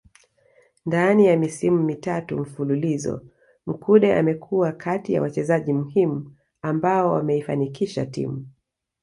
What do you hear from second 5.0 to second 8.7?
ya wachezaji muhimu ambao wameifanikisha timu